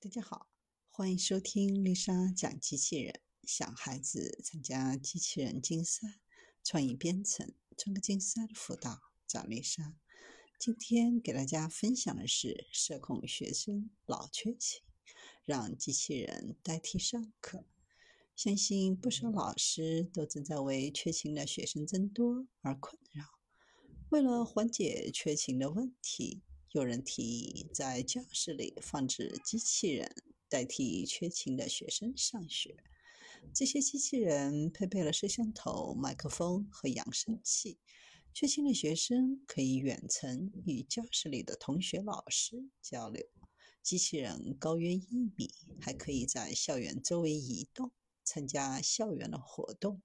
[0.00, 0.46] 大家好，
[0.90, 3.20] 欢迎收听丽莎讲机器人。
[3.42, 6.20] 想孩子参加机器人竞赛、
[6.62, 9.96] 创意编程、创客竞赛的辅导，找丽莎。
[10.56, 14.82] 今天给大家分享的是社恐学生老缺勤，
[15.44, 17.64] 让机器人代替上课。
[18.36, 23.24] 相信不少老师都正在为缺勤的学生增多而困扰。
[24.10, 30.14] 为了缓解缺勤的问题，有人提议在教室里放置机器人，
[30.50, 32.76] 代替缺勤的学生上学。
[33.54, 37.78] 这些机器人配备了摄像头、麦克风和扬声器，
[38.34, 43.26] 缺勤的学生可以远程与教室里的同学、老师交流。
[43.82, 45.50] 机器人高约一米，
[45.80, 47.92] 还可以在校园周围移动，
[48.22, 50.02] 参加校园的活动。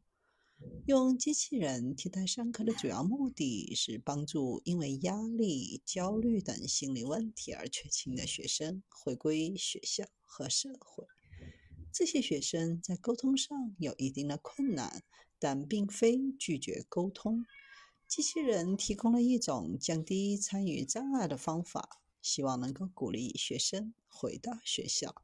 [0.85, 11.05] 用机器人替代上课的主要目的是帮助因为压力、焦虑等心理问题而缺勤的学生回归学校和社会。
[11.93, 15.03] 这些学生在沟通上有一定的困难，
[15.39, 17.45] 但并非拒绝沟通。
[18.07, 25.15] 机器人提供了一种降低参与障碍的方法，希望能够鼓励学生回到学校。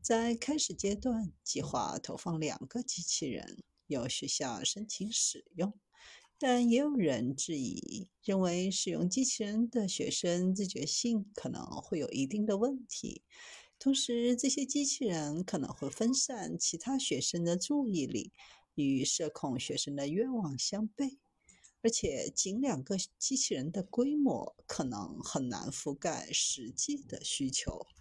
[0.00, 3.64] 在开始阶段，计划投放两个机器人。
[3.86, 5.72] 有学校申请使用，
[6.38, 13.22] 但也有人质疑，认为使用机器人的学生自觉性可能会有一定的问题。
[13.78, 18.32] 同时，这些机器人可能会分散其他学生的注意力，
[18.74, 21.18] 与社恐学生的愿望相悖。
[21.82, 27.86] 而且，仅两个机器人的规模可能很难覆盖实际的需求。